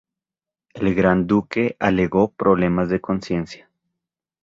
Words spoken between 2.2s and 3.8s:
problemas de conciencia.